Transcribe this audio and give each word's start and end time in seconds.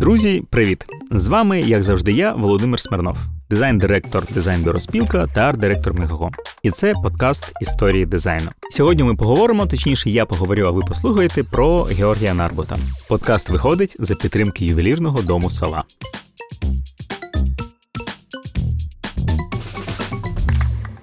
Друзі, 0.00 0.42
привіт! 0.50 0.84
З 1.10 1.28
вами, 1.28 1.60
як 1.60 1.82
завжди, 1.82 2.12
я, 2.12 2.32
Володимир 2.32 2.80
Смирнов, 2.80 3.18
дизайн-директор 3.50 4.24
дизайн-бюро 4.34 4.80
Спілка 4.80 5.26
та 5.26 5.40
арт-директор 5.40 5.94
Мегаго. 5.94 6.30
І 6.62 6.70
це 6.70 6.92
подкаст 7.02 7.52
історії 7.60 8.06
дизайну. 8.06 8.50
Сьогодні 8.70 9.04
ми 9.04 9.16
поговоримо, 9.16 9.66
точніше, 9.66 10.10
я 10.10 10.26
поговорю, 10.26 10.66
а 10.66 10.70
ви 10.70 10.82
послухаєте 10.88 11.42
про 11.42 11.82
Георгія 11.82 12.34
Нарбута. 12.34 12.76
Подкаст 13.08 13.50
виходить 13.50 13.96
за 13.98 14.14
підтримки 14.14 14.66
ювелірного 14.66 15.22
дому 15.22 15.50
села. 15.50 15.84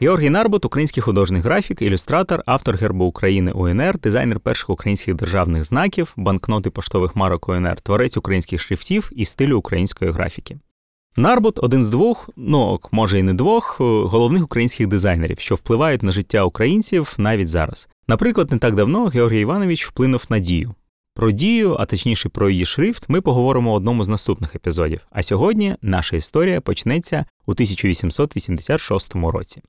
Георгій 0.01 0.29
Нарбут, 0.29 0.65
український 0.65 1.03
художній 1.03 1.39
графік, 1.39 1.81
ілюстратор, 1.81 2.43
автор 2.45 2.75
гербу 2.75 3.05
України 3.05 3.51
УНР, 3.51 3.99
дизайнер 3.99 4.39
перших 4.39 4.69
українських 4.69 5.15
державних 5.15 5.63
знаків, 5.63 6.13
банкноти 6.15 6.69
поштових 6.69 7.15
марок 7.15 7.49
УНР, 7.49 7.81
творець 7.81 8.17
українських 8.17 8.61
шрифтів 8.61 9.11
і 9.15 9.25
стилю 9.25 9.57
української 9.57 10.11
графіки. 10.11 10.59
Нарбут 11.15 11.59
один 11.63 11.83
з 11.83 11.89
двох, 11.89 12.29
ну 12.35 12.79
може 12.91 13.19
і 13.19 13.23
не 13.23 13.33
двох, 13.33 13.79
головних 13.79 14.43
українських 14.43 14.87
дизайнерів, 14.87 15.39
що 15.39 15.55
впливають 15.55 16.03
на 16.03 16.11
життя 16.11 16.43
українців 16.43 17.15
навіть 17.17 17.47
зараз. 17.47 17.89
Наприклад, 18.07 18.51
не 18.51 18.57
так 18.57 18.75
давно 18.75 19.05
Георгій 19.05 19.41
Іванович 19.41 19.87
вплинув 19.87 20.23
на 20.29 20.39
дію. 20.39 20.75
Про 21.13 21.31
дію, 21.31 21.75
а 21.79 21.85
точніше 21.85 22.29
про 22.29 22.49
її 22.49 22.65
шрифт, 22.65 23.09
ми 23.09 23.21
поговоримо 23.21 23.71
у 23.71 23.75
одному 23.75 24.03
з 24.03 24.07
наступних 24.07 24.55
епізодів. 24.55 25.07
А 25.11 25.23
сьогодні 25.23 25.75
наша 25.81 26.15
історія 26.15 26.61
почнеться 26.61 27.25
у 27.45 27.51
1886 27.51 29.15
році. 29.15 29.61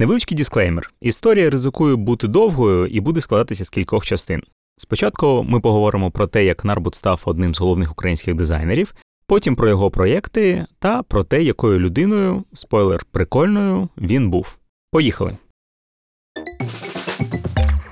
Невеличкий 0.00 0.36
дисклеймер: 0.36 0.92
історія 1.00 1.50
ризикує 1.50 1.96
бути 1.96 2.28
довгою 2.28 2.86
і 2.86 3.00
буде 3.00 3.20
складатися 3.20 3.64
з 3.64 3.70
кількох 3.70 4.04
частин. 4.04 4.42
Спочатку 4.76 5.46
ми 5.48 5.60
поговоримо 5.60 6.10
про 6.10 6.26
те, 6.26 6.44
як 6.44 6.64
Нарбут 6.64 6.94
став 6.94 7.22
одним 7.24 7.54
з 7.54 7.60
головних 7.60 7.92
українських 7.92 8.34
дизайнерів, 8.34 8.94
потім 9.26 9.56
про 9.56 9.68
його 9.68 9.90
проєкти 9.90 10.66
та 10.78 11.02
про 11.02 11.24
те, 11.24 11.42
якою 11.42 11.78
людиною, 11.78 12.44
спойлер, 12.54 13.04
прикольною, 13.10 13.88
він 13.98 14.30
був. 14.30 14.58
Поїхали. 14.92 15.36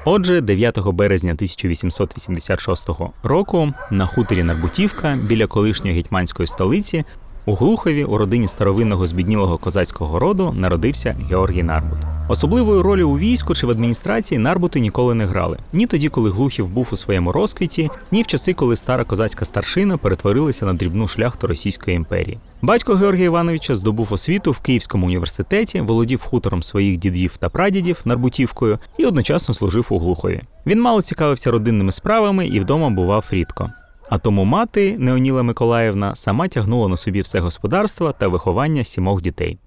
Отже, 0.04 0.40
9 0.40 0.78
березня 0.78 1.32
1886 1.32 2.88
року 3.22 3.72
на 3.90 4.06
хуторі 4.06 4.42
Нарбутівка 4.42 5.18
біля 5.28 5.46
колишньої 5.46 5.96
гетьманської 5.96 6.46
столиці 6.46 7.04
у 7.48 7.54
Глухові 7.54 8.04
у 8.04 8.18
родині 8.18 8.48
старовинного 8.48 9.06
збіднілого 9.06 9.58
козацького 9.58 10.18
роду 10.18 10.54
народився 10.56 11.16
Георгій 11.30 11.62
Нарбут. 11.62 11.98
Особливої 12.28 12.82
ролі 12.82 13.02
у 13.02 13.18
війську 13.18 13.54
чи 13.54 13.66
в 13.66 13.70
адміністрації 13.70 14.38
нарбути 14.38 14.80
ніколи 14.80 15.14
не 15.14 15.26
грали 15.26 15.58
ні 15.72 15.86
тоді, 15.86 16.08
коли 16.08 16.30
Глухів 16.30 16.68
був 16.68 16.88
у 16.92 16.96
своєму 16.96 17.32
розквіті, 17.32 17.90
ні 18.10 18.22
в 18.22 18.26
часи, 18.26 18.54
коли 18.54 18.76
стара 18.76 19.04
козацька 19.04 19.44
старшина 19.44 19.96
перетворилася 19.96 20.66
на 20.66 20.74
дрібну 20.74 21.08
шляхту 21.08 21.46
Російської 21.46 21.96
імперії. 21.96 22.38
Батько 22.62 22.94
Георгія 22.94 23.26
Івановича 23.26 23.76
здобув 23.76 24.12
освіту 24.12 24.52
в 24.52 24.58
Київському 24.60 25.06
університеті, 25.06 25.80
володів 25.80 26.22
хутором 26.22 26.62
своїх 26.62 26.96
дідів 26.98 27.36
та 27.36 27.48
прадідів 27.48 28.00
Нарбутівкою 28.04 28.78
і 28.98 29.04
одночасно 29.04 29.54
служив 29.54 29.86
у 29.90 29.98
Глухові. 29.98 30.42
Він 30.66 30.80
мало 30.80 31.02
цікавився 31.02 31.50
родинними 31.50 31.92
справами 31.92 32.46
і 32.46 32.60
вдома 32.60 32.90
бував 32.90 33.24
рідко. 33.30 33.70
А 34.10 34.18
тому 34.18 34.44
мати 34.44 34.98
Неоніла 34.98 35.42
Миколаївна 35.42 36.14
сама 36.14 36.48
тягнула 36.48 36.88
на 36.88 36.96
собі 36.96 37.20
все 37.20 37.40
господарство 37.40 38.14
та 38.18 38.28
виховання 38.28 38.84
сімох 38.84 39.22
дітей. 39.22 39.58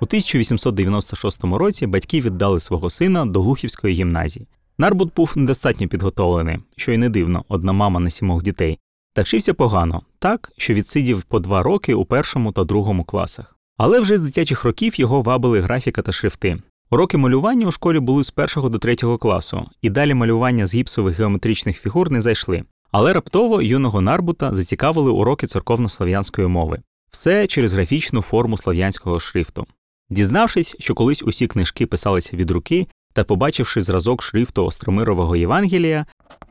У 0.00 0.04
1896 0.04 1.44
році 1.44 1.86
батьки 1.86 2.20
віддали 2.20 2.60
свого 2.60 2.90
сина 2.90 3.26
до 3.26 3.42
Глухівської 3.42 3.94
гімназії. 3.94 4.46
Нарбут 4.78 5.14
був 5.14 5.32
недостатньо 5.36 5.88
підготовлений, 5.88 6.58
що 6.76 6.92
й 6.92 6.96
не 6.96 7.08
дивно, 7.08 7.44
одна 7.48 7.72
мама 7.72 8.00
на 8.00 8.10
сімох 8.10 8.42
дітей, 8.42 8.78
та 9.14 9.22
вчився 9.22 9.54
погано, 9.54 10.02
так 10.18 10.52
що 10.56 10.74
відсидів 10.74 11.22
по 11.22 11.40
два 11.40 11.62
роки 11.62 11.94
у 11.94 12.04
першому 12.04 12.52
та 12.52 12.64
другому 12.64 13.04
класах. 13.04 13.56
Але 13.76 14.00
вже 14.00 14.16
з 14.16 14.20
дитячих 14.20 14.64
років 14.64 15.00
його 15.00 15.22
вабили 15.22 15.60
графіка 15.60 16.02
та 16.02 16.12
шрифти. 16.12 16.58
Уроки 16.90 17.16
малювання 17.16 17.66
у 17.66 17.72
школі 17.72 18.00
були 18.00 18.24
з 18.24 18.30
першого 18.30 18.68
до 18.68 18.78
третього 18.78 19.18
класу, 19.18 19.66
і 19.82 19.90
далі 19.90 20.14
малювання 20.14 20.66
з 20.66 20.74
гіпсових 20.74 21.18
геометричних 21.18 21.80
фігур 21.80 22.10
не 22.10 22.20
зайшли. 22.20 22.64
Але 22.90 23.12
раптово 23.12 23.62
юного 23.62 24.00
Нарбута 24.00 24.54
зацікавили 24.54 25.10
уроки 25.10 25.46
церковно-слов'янської 25.46 26.48
мови, 26.48 26.80
все 27.10 27.46
через 27.46 27.72
графічну 27.72 28.22
форму 28.22 28.58
слов'янського 28.58 29.20
шрифту. 29.20 29.66
Дізнавшись, 30.10 30.76
що 30.78 30.94
колись 30.94 31.22
усі 31.22 31.46
книжки 31.46 31.86
писалися 31.86 32.36
від 32.36 32.50
руки, 32.50 32.86
та 33.12 33.24
побачивши 33.24 33.82
зразок 33.82 34.22
шрифту 34.22 34.64
Остромирового 34.64 35.36
Євангелія, 35.36 36.06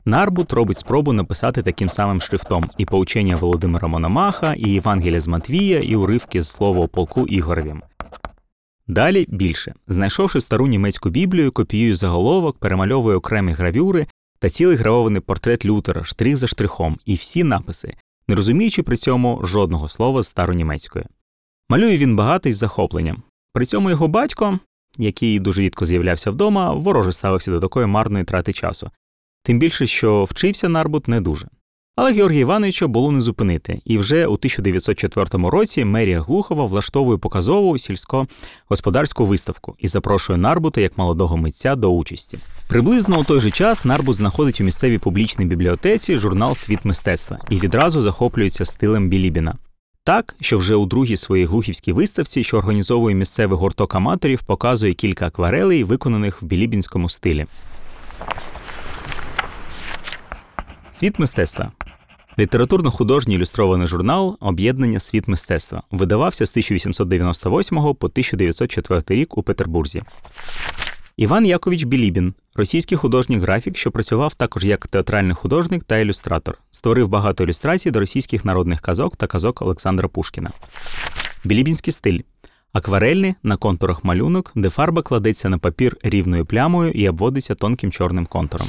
Нарбут 0.06 0.54
робить 0.54 0.80
спробу 0.80 1.14
написати 1.14 1.64
таким 1.64 1.90
самим 1.90 2.22
шрифтом 2.22 2.70
і 2.78 2.86
поучення 2.86 3.36
Володимира 3.36 3.88
Мономаха, 3.88 4.54
і 4.54 4.70
Євангелія 4.70 5.20
з 5.20 5.28
Матвія, 5.28 5.80
і 5.80 5.96
уривки 5.96 6.42
з 6.42 6.50
слова 6.50 6.86
у 6.86 6.88
полку 6.88 7.28
Ігоревім. 7.28 7.82
Далі 8.88 9.26
більше. 9.30 9.74
Знайшовши 9.88 10.42
стару 10.42 10.68
німецьку 10.68 11.10
біблію, 11.10 11.52
копіює 11.52 11.96
заголовок, 11.96 12.58
перемальовує 12.58 13.18
окремі 13.18 13.52
гравюри 13.52 14.08
та 14.40 14.50
цілий 14.50 14.78
гравований 14.78 15.22
портрет 15.22 15.66
Лютера, 15.66 16.04
штрих 16.04 16.38
за 16.38 16.48
штрихом, 16.48 17.00
і 17.06 17.14
всі 17.14 17.44
написи, 17.44 17.94
не 18.28 18.36
розуміючи 18.36 18.84
при 18.84 18.98
цьому 18.98 19.42
жодного 19.44 19.90
слова 19.90 20.22
з 20.22 20.28
старонімецької. 20.28 21.06
Малює 21.70 21.98
він 21.98 22.16
багато 22.16 22.50
із 22.50 22.58
захопленням. 22.58 23.24
При 23.54 23.66
цьому 23.66 23.90
його 23.90 24.08
батько, 24.08 24.60
який 24.98 25.40
дуже 25.40 25.62
рідко 25.62 25.86
з'являвся 25.86 26.32
вдома, 26.32 26.74
вороже 26.74 27.12
ставився 27.12 27.52
до 27.52 27.60
такої 27.60 27.86
марної 27.86 28.26
трати 28.26 28.54
часу, 28.54 28.92
тим 29.44 29.60
більше, 29.60 29.88
що 29.88 30.24
вчився 30.24 30.70
Нарбут 30.70 31.08
не 31.08 31.22
дуже. 31.22 31.48
Але 31.96 32.14
Георгія 32.14 32.42
Івановича 32.42 32.88
було 32.88 33.12
не 33.12 33.22
зупинити, 33.22 33.82
і 33.86 33.98
вже 33.98 34.26
у 34.26 34.34
1904 34.34 35.50
році 35.50 35.86
мерія 35.86 36.22
Глухова 36.22 36.66
влаштовує 36.66 37.18
показову 37.18 37.78
сільськогосподарську 37.78 39.26
виставку 39.26 39.76
і 39.80 39.88
запрошує 39.88 40.38
Нарбута 40.38 40.82
як 40.82 40.98
молодого 40.98 41.38
митця 41.38 41.76
до 41.76 41.90
участі. 41.90 42.38
Приблизно 42.68 43.20
у 43.20 43.24
той 43.24 43.40
же 43.40 43.52
час 43.52 43.86
Нарбут 43.86 44.16
знаходить 44.16 44.62
у 44.62 44.64
місцевій 44.64 44.98
публічній 44.98 45.46
бібліотеці 45.46 46.18
журнал 46.18 46.56
Світ 46.56 46.86
мистецтва 46.86 47.40
і 47.50 47.60
відразу 47.60 48.02
захоплюється 48.02 48.66
стилем 48.66 49.10
Білібіна. 49.10 49.56
Так, 50.04 50.36
що 50.42 50.58
вже 50.58 50.76
у 50.76 50.86
другій 50.86 51.18
своїй 51.18 51.46
глухівській 51.46 51.94
виставці, 51.94 52.44
що 52.44 52.58
організовує 52.58 53.16
місцевий 53.16 53.58
гурток 53.58 53.96
аматорів, 53.96 54.44
показує 54.44 54.94
кілька 54.94 55.28
акварелей, 55.28 55.84
виконаних 55.84 56.42
в 56.42 56.46
білібінському 56.46 57.10
стилі. 57.10 57.46
Світ 60.92 61.20
мистецтва 61.20 61.72
Літературно-художній 62.40 63.36
ілюстрований 63.36 63.88
журнал 63.88 64.38
Об'єднання 64.40 65.00
світ 65.00 65.28
мистецтва 65.28 65.84
видавався 65.92 66.46
з 66.46 66.50
1898 66.50 67.78
по 67.78 68.08
1904 68.08 69.04
рік 69.10 69.38
у 69.38 69.44
Петербурзі. 69.44 70.04
Іван 71.18 71.46
Якович 71.46 71.84
Білібін, 71.84 72.34
російський 72.56 72.98
художній 72.98 73.40
графік, 73.40 73.78
що 73.78 73.92
працював 73.92 74.34
також 74.34 74.66
як 74.66 74.88
театральний 74.88 75.36
художник 75.36 75.84
та 75.84 75.98
ілюстратор, 75.98 76.58
створив 76.72 77.08
багато 77.08 77.44
ілюстрацій 77.44 77.92
до 77.92 78.00
російських 78.00 78.46
народних 78.46 78.82
казок 78.82 79.16
та 79.16 79.28
казок 79.28 79.62
Олександра 79.62 80.08
Пушкіна. 80.08 80.52
Білібінський 81.44 81.94
стиль 81.94 82.20
акварельний 82.74 83.36
на 83.44 83.58
контурах 83.58 84.04
малюнок, 84.04 84.52
де 84.56 84.70
фарба 84.70 85.02
кладеться 85.02 85.50
на 85.50 85.58
папір 85.58 85.98
рівною 86.04 86.46
плямою 86.46 86.92
і 86.92 87.10
обводиться 87.10 87.56
тонким 87.56 87.92
чорним 87.92 88.26
контуром. 88.26 88.68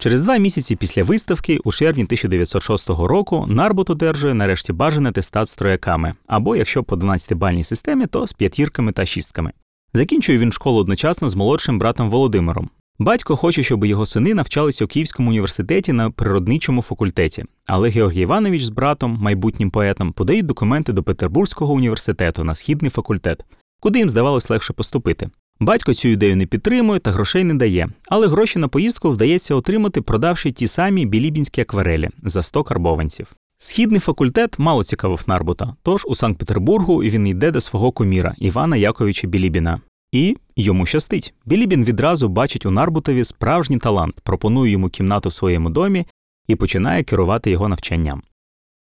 Через 0.00 0.22
два 0.22 0.36
місяці 0.36 0.76
після 0.76 1.02
виставки, 1.02 1.58
у 1.64 1.72
червні 1.72 2.04
1906 2.04 2.88
року, 2.88 3.46
Нарбут 3.48 3.90
одержує 3.90 4.34
нарешті 4.34 4.72
бажаний 4.72 5.10
атестат 5.10 5.48
з 5.48 5.56
трояками, 5.56 6.14
або 6.26 6.56
якщо 6.56 6.84
по 6.84 6.96
12-бальній 6.96 7.62
системі, 7.62 8.06
то 8.06 8.26
з 8.26 8.32
п'ятірками 8.32 8.92
та 8.92 9.06
шістками. 9.06 9.52
Закінчує 9.92 10.38
він 10.38 10.52
школу 10.52 10.80
одночасно 10.80 11.28
з 11.28 11.34
молодшим 11.34 11.78
братом 11.78 12.10
Володимиром. 12.10 12.70
Батько 12.98 13.36
хоче, 13.36 13.62
щоб 13.62 13.84
його 13.84 14.06
сини 14.06 14.34
навчалися 14.34 14.84
у 14.84 14.88
Київському 14.88 15.30
університеті 15.30 15.92
на 15.92 16.10
природничому 16.10 16.82
факультеті, 16.82 17.44
але 17.66 17.88
Георгій 17.88 18.20
Іванович 18.20 18.62
з 18.62 18.68
братом, 18.68 19.18
майбутнім 19.20 19.70
поетом, 19.70 20.12
подають 20.12 20.46
документи 20.46 20.92
до 20.92 21.02
Петербурзького 21.02 21.74
університету 21.74 22.44
на 22.44 22.54
східний 22.54 22.90
факультет, 22.90 23.44
куди 23.80 23.98
їм 23.98 24.10
здавалось 24.10 24.50
легше 24.50 24.72
поступити. 24.72 25.30
Батько 25.60 25.94
цю 25.94 26.08
ідею 26.08 26.36
не 26.36 26.46
підтримує 26.46 27.00
та 27.00 27.10
грошей 27.10 27.44
не 27.44 27.54
дає, 27.54 27.88
але 28.08 28.26
гроші 28.26 28.58
на 28.58 28.68
поїздку 28.68 29.10
вдається 29.10 29.54
отримати, 29.54 30.00
продавши 30.02 30.52
ті 30.52 30.68
самі 30.68 31.06
білібінські 31.06 31.60
акварелі 31.60 32.08
за 32.22 32.42
100 32.42 32.64
карбованців. 32.64 33.32
Східний 33.58 34.00
факультет 34.00 34.58
мало 34.58 34.84
цікавив 34.84 35.24
Нарбута, 35.26 35.74
тож 35.82 36.04
у 36.08 36.14
Санкт-Петербургу 36.14 36.96
він 36.96 37.26
йде 37.26 37.50
до 37.50 37.60
свого 37.60 37.92
куміра 37.92 38.34
Івана 38.38 38.76
Яковича 38.76 39.26
Білібіна. 39.26 39.80
І 40.12 40.36
йому 40.56 40.86
щастить. 40.86 41.34
Білібін 41.46 41.84
відразу 41.84 42.28
бачить 42.28 42.66
у 42.66 42.70
Нарбутові 42.70 43.24
справжній 43.24 43.78
талант, 43.78 44.20
пропонує 44.22 44.72
йому 44.72 44.88
кімнату 44.88 45.28
в 45.28 45.32
своєму 45.32 45.70
домі 45.70 46.06
і 46.46 46.54
починає 46.54 47.02
керувати 47.02 47.50
його 47.50 47.68
навчанням. 47.68 48.22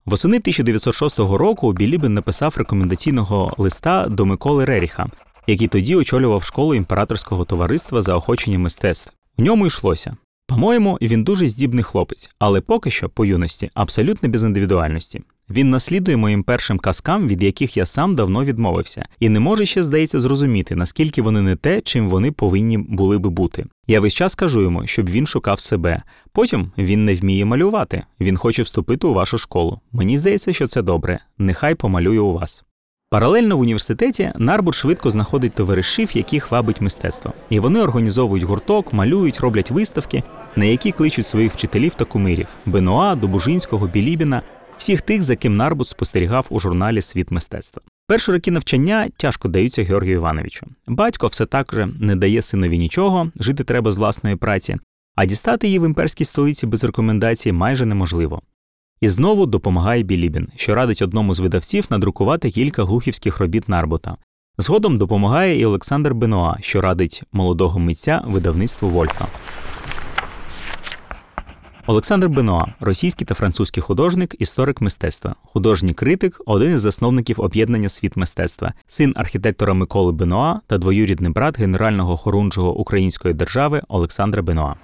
Восени 0.06 0.38
1906 0.38 1.20
року 1.20 1.74
Білібін 1.74 2.14
написав 2.14 2.56
рекомендаційного 2.58 3.54
листа 3.58 4.08
до 4.08 4.26
Миколи 4.26 4.66
Реріха, 4.66 5.08
який 5.48 5.68
тоді 5.68 5.96
очолював 5.96 6.44
школу 6.44 6.76
імператорського 6.76 7.46
товариства 7.46 8.02
за 8.02 8.16
охочення 8.16 8.60
мистецтв. 8.60 9.14
У 9.38 9.42
ньому 9.44 9.68
йшлося 9.68 10.18
По-моєму, 10.48 10.98
він 11.02 11.24
дуже 11.24 11.48
здібний 11.48 11.84
хлопець, 11.84 12.30
але 12.40 12.62
поки 12.62 12.92
що 12.92 13.10
по 13.10 13.26
юності 13.26 13.70
абсолютно 13.74 14.30
без 14.30 14.44
індивідуальності. 14.44 15.22
Він 15.50 15.70
наслідує 15.70 16.18
моїм 16.18 16.44
першим 16.44 16.80
казкам, 16.80 17.28
від 17.28 17.44
яких 17.44 17.78
я 17.78 17.86
сам 17.86 18.16
давно 18.16 18.44
відмовився, 18.44 19.06
і 19.20 19.30
не 19.30 19.40
може 19.40 19.66
ще, 19.66 19.84
здається, 19.84 20.20
зрозуміти, 20.20 20.76
наскільки 20.76 21.22
вони 21.22 21.42
не 21.42 21.56
те, 21.56 21.82
чим 21.82 22.10
вони 22.10 22.32
повинні 22.32 22.78
були 22.78 23.18
би 23.18 23.30
бути. 23.30 23.66
Я 23.88 24.00
весь 24.00 24.14
час 24.14 24.36
кажу 24.36 24.62
йому, 24.62 24.88
щоб 24.88 25.10
він 25.10 25.28
шукав 25.28 25.60
себе. 25.60 26.02
Потім 26.32 26.72
він 26.78 27.06
не 27.06 27.16
вміє 27.16 27.46
малювати. 27.46 28.04
Він 28.20 28.38
хоче 28.38 28.64
вступити 28.64 29.08
у 29.08 29.14
вашу 29.14 29.38
школу. 29.38 29.80
Мені 29.92 30.18
здається, 30.18 30.54
що 30.54 30.68
це 30.68 30.82
добре. 30.82 31.20
Нехай 31.38 31.76
помалює 31.76 32.20
у 32.20 32.34
вас. 32.34 32.64
Паралельно 33.12 33.58
в 33.58 33.60
університеті 33.60 34.32
Нарбут 34.38 34.76
швидко 34.76 35.10
знаходить 35.10 35.54
товаришів, 35.54 36.18
яких 36.18 36.52
вабить 36.52 36.82
мистецтво. 36.82 37.34
І 37.50 37.60
вони 37.60 37.80
організовують 37.80 38.44
гурток, 38.44 38.94
малюють, 38.94 39.40
роблять 39.40 39.72
виставки, 39.72 40.24
на 40.56 40.66
які 40.66 40.92
кличуть 40.92 41.28
своїх 41.28 41.54
вчителів 41.54 41.94
та 41.94 42.06
кумирів 42.06 42.48
Бенуа, 42.66 43.16
Добужинського, 43.16 43.88
Білібіна, 43.88 44.42
всіх 44.78 45.02
тих, 45.02 45.24
за 45.24 45.36
ким 45.36 45.58
Нарбут 45.58 45.88
спостерігав 45.88 46.48
у 46.50 46.60
журналі 46.60 47.02
Світ 47.02 47.32
мистецтва. 47.32 47.82
Перші 48.08 48.32
роки 48.32 48.52
навчання 48.52 49.10
тяжко 49.18 49.48
даються 49.48 49.84
Георгію 49.84 50.16
Івановичу. 50.16 50.68
Батько 50.88 51.28
все 51.28 51.46
так 51.46 51.74
же 51.74 51.90
не 52.00 52.16
дає 52.16 52.42
синові 52.42 52.78
нічого, 52.78 53.32
жити 53.36 53.64
треба 53.64 53.92
з 53.92 53.98
власної 53.98 54.36
праці, 54.36 54.78
а 55.16 55.26
дістати 55.26 55.68
її 55.68 55.80
в 55.80 55.86
імперській 55.86 56.26
столиці 56.26 56.68
без 56.68 56.84
рекомендацій 56.84 57.52
майже 57.52 57.86
неможливо. 57.86 58.42
І 59.02 59.10
знову 59.10 59.46
допомагає 59.46 60.04
Білібін, 60.04 60.48
що 60.56 60.76
радить 60.76 61.02
одному 61.02 61.34
з 61.34 61.40
видавців 61.40 61.86
надрукувати 61.90 62.52
кілька 62.52 62.84
глухівських 62.84 63.40
робіт 63.40 63.70
Нарбота. 63.70 64.18
Згодом 64.58 64.98
допомагає 64.98 65.60
і 65.60 65.66
Олександр 65.66 66.14
Бенуа, 66.14 66.58
що 66.60 66.82
радить 66.82 67.24
молодого 67.32 67.80
митця 67.80 68.24
видавництву 68.28 68.90
Вольфа. 68.90 69.28
Олександр 71.88 72.28
Бенуа, 72.28 72.66
російський 72.80 73.28
та 73.28 73.34
французький 73.34 73.84
художник, 73.84 74.36
історик 74.40 74.82
мистецтва, 74.82 75.36
художній 75.44 75.94
критик, 75.94 76.42
один 76.46 76.74
із 76.76 76.82
засновників 76.82 77.42
об'єднання 77.42 77.90
світ 77.90 78.18
мистецтва, 78.18 78.74
син 78.88 79.14
архітектора 79.16 79.74
Миколи 79.74 80.12
Бенуа 80.12 80.60
та 80.68 80.78
двоюрідний 80.78 81.32
брат 81.32 81.60
генерального 81.60 82.18
хорунжого 82.18 82.78
української 82.78 83.34
держави 83.34 83.82
Олександра 83.88 84.42
Бенуа. 84.42 84.76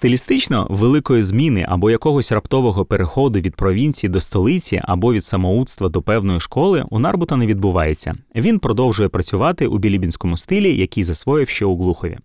Стилістично 0.00 0.66
великої 0.70 1.22
зміни 1.22 1.66
або 1.68 1.90
якогось 1.90 2.32
раптового 2.32 2.84
переходу 2.84 3.40
від 3.40 3.56
провінції 3.56 4.10
до 4.10 4.20
столиці 4.20 4.80
або 4.84 5.12
від 5.12 5.24
самоудства 5.24 5.88
до 5.88 6.02
певної 6.02 6.40
школи 6.40 6.84
у 6.90 6.98
Нарбута 6.98 7.36
не 7.36 7.46
відбувається. 7.46 8.14
Він 8.36 8.58
продовжує 8.58 9.08
працювати 9.08 9.66
у 9.66 9.78
білібінському 9.78 10.36
стилі, 10.36 10.76
який 10.76 11.04
засвоїв 11.04 11.48
ще 11.48 11.64
у 11.64 11.76
Глухові. 11.76 12.18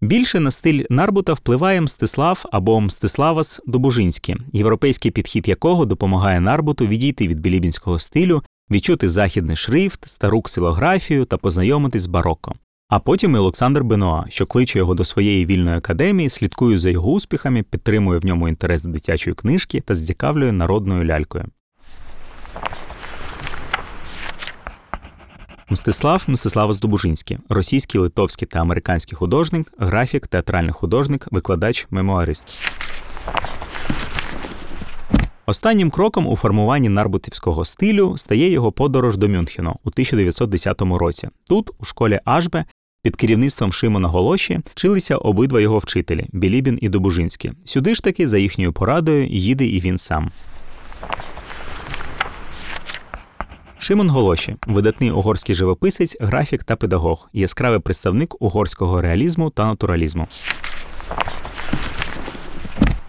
Більше 0.00 0.40
на 0.40 0.50
стиль 0.50 0.84
Нарбута 0.90 1.32
впливає 1.32 1.80
Мстислав 1.80 2.44
або 2.52 2.80
Мстиславас 2.80 3.60
Добужинський, 3.66 4.36
європейський 4.52 5.10
підхід 5.10 5.48
якого 5.48 5.84
допомагає 5.84 6.40
Нарбуту 6.40 6.86
відійти 6.86 7.28
від 7.28 7.40
білібінського 7.40 7.98
стилю, 7.98 8.42
відчути 8.70 9.08
західний 9.08 9.56
шрифт, 9.56 10.08
стару 10.08 10.42
ксилографію 10.42 11.24
та 11.24 11.36
познайомитись 11.36 12.02
з 12.02 12.06
барокко. 12.06 12.54
А 12.92 12.98
потім 12.98 13.34
і 13.34 13.38
Олександр 13.38 13.84
Бенуа, 13.84 14.24
що 14.28 14.46
кличе 14.46 14.78
його 14.78 14.94
до 14.94 15.04
своєї 15.04 15.46
вільної 15.46 15.76
академії, 15.76 16.28
слідкує 16.28 16.78
за 16.78 16.90
його 16.90 17.12
успіхами, 17.12 17.62
підтримує 17.62 18.18
в 18.18 18.26
ньому 18.26 18.48
інтерес 18.48 18.82
до 18.82 18.88
дитячої 18.88 19.34
книжки 19.34 19.80
та 19.80 19.94
зцікавлює 19.94 20.52
народною 20.52 21.04
лялькою. 21.04 21.44
Мстислав 25.70 26.24
Мстиславос 26.26 26.80
Добужинський, 26.80 27.38
російський, 27.48 28.00
литовський 28.00 28.48
та 28.48 28.60
американський 28.60 29.16
художник, 29.16 29.72
графік, 29.78 30.26
театральний 30.26 30.72
художник, 30.72 31.28
викладач, 31.30 31.86
мемуарист. 31.90 32.62
Останнім 35.46 35.90
кроком 35.90 36.26
у 36.26 36.36
формуванні 36.36 36.88
нарбутівського 36.88 37.64
стилю 37.64 38.16
стає 38.16 38.50
його 38.50 38.72
подорож 38.72 39.16
до 39.16 39.28
Мюнхену 39.28 39.70
у 39.84 39.88
1910 39.88 40.80
році. 40.80 41.28
Тут, 41.48 41.70
у 41.78 41.84
школі 41.84 42.20
Ашбе, 42.24 42.64
під 43.02 43.16
керівництвом 43.16 43.72
Шимона 43.72 44.08
Голоші 44.08 44.60
вчилися 44.74 45.16
обидва 45.16 45.60
його 45.60 45.78
вчителі 45.78 46.26
Білібін 46.32 46.78
і 46.82 46.88
Добужинський. 46.88 47.52
Сюди 47.64 47.94
ж 47.94 48.02
таки, 48.02 48.28
за 48.28 48.38
їхньою 48.38 48.72
порадою, 48.72 49.26
їде 49.26 49.66
і 49.66 49.80
він 49.80 49.98
сам. 49.98 50.30
Шимон 53.78 54.10
Голоші 54.10 54.56
видатний 54.66 55.10
угорський 55.10 55.54
живописець, 55.54 56.16
графік 56.20 56.64
та 56.64 56.76
педагог, 56.76 57.28
яскравий 57.32 57.80
представник 57.80 58.42
угорського 58.42 59.00
реалізму 59.00 59.50
та 59.50 59.66
натуралізму. 59.66 60.26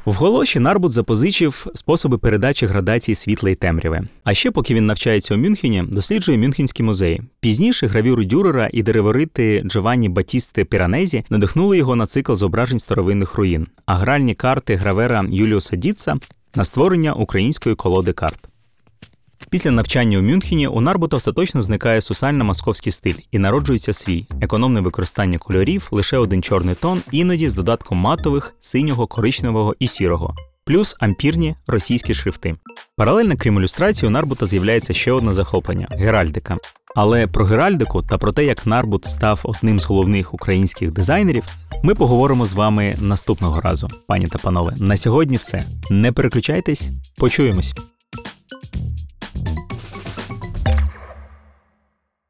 В 0.05 0.13
Голоші 0.13 0.59
Нарбут 0.59 0.91
запозичив 0.91 1.67
способи 1.75 2.17
передачі 2.17 2.65
градації 2.65 3.15
світла 3.15 3.49
й 3.49 3.55
темряви. 3.55 4.01
А 4.23 4.33
ще, 4.33 4.51
поки 4.51 4.73
він 4.73 4.85
навчається 4.85 5.35
у 5.35 5.37
Мюнхені, 5.37 5.83
досліджує 5.87 6.37
Мюнхенський 6.37 6.85
музеї. 6.85 7.21
Пізніше 7.39 7.87
гравюри 7.87 8.25
Дюрера 8.25 8.69
і 8.73 8.83
дереворити 8.83 9.63
Джованні 9.65 10.09
Батісти 10.09 10.65
Піранезі 10.65 11.25
надихнули 11.29 11.77
його 11.77 11.95
на 11.95 12.05
цикл 12.05 12.33
зображень 12.33 12.79
старовинних 12.79 13.35
руїн, 13.35 13.67
а 13.85 13.95
гральні 13.95 14.35
карти 14.35 14.75
гравера 14.75 15.25
Юліуса 15.29 15.75
Дітса 15.75 16.15
на 16.55 16.63
створення 16.63 17.13
української 17.13 17.75
колоди 17.75 18.13
карт. 18.13 18.39
Після 19.53 19.71
навчання 19.71 20.17
у 20.17 20.21
Мюнхені 20.21 20.67
у 20.67 20.81
Нарбута 20.81 21.17
остаточно 21.17 21.61
зникає 21.61 21.99
сусально-московський 21.99 22.91
стиль 22.91 23.15
і 23.31 23.39
народжується 23.39 23.93
свій 23.93 24.27
економне 24.41 24.81
використання 24.81 25.37
кольорів, 25.37 25.87
лише 25.91 26.17
один 26.17 26.43
чорний 26.43 26.75
тон, 26.75 27.01
іноді 27.11 27.49
з 27.49 27.53
додатком 27.53 27.97
матових, 27.97 28.55
синього, 28.59 29.07
коричневого 29.07 29.75
і 29.79 29.87
сірого, 29.87 30.33
плюс 30.65 30.95
ампірні 30.99 31.55
російські 31.67 32.13
шрифти. 32.13 32.55
Паралельно 32.97 33.35
крім 33.37 33.57
ілюстрації, 33.57 34.07
у 34.07 34.11
Нарбута 34.11 34.45
з'являється 34.45 34.93
ще 34.93 35.11
одне 35.11 35.33
захоплення 35.33 35.87
геральдика. 35.91 36.57
Але 36.95 37.27
про 37.27 37.45
геральдику 37.45 38.01
та 38.01 38.17
про 38.17 38.31
те, 38.31 38.45
як 38.45 38.65
Нарбут 38.65 39.05
став 39.05 39.41
одним 39.43 39.79
з 39.79 39.85
головних 39.85 40.33
українських 40.33 40.91
дизайнерів, 40.91 41.43
ми 41.83 41.95
поговоримо 41.95 42.45
з 42.45 42.53
вами 42.53 42.95
наступного 43.01 43.61
разу, 43.61 43.87
пані 44.07 44.27
та 44.27 44.39
панове. 44.39 44.75
На 44.77 44.97
сьогодні 44.97 45.37
все. 45.37 45.63
Не 45.89 46.11
переключайтесь, 46.11 46.89
почуємось. 47.17 47.73